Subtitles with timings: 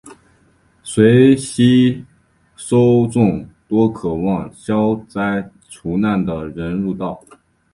[0.83, 2.03] 遂吸
[2.55, 7.23] 收众多渴望消灾除难的人入道。